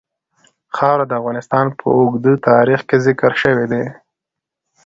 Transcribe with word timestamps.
خاوره 0.75 1.05
د 1.07 1.11
افغانستان 1.21 1.65
په 1.79 1.85
اوږده 1.97 2.33
تاریخ 2.49 2.79
کې 2.89 2.97
ذکر 3.05 3.31
شوی 3.41 3.65
دی. 3.71 3.83